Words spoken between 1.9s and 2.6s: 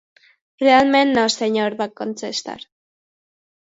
contestar.